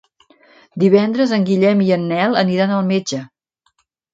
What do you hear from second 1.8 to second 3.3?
i en Nel aniran al metge.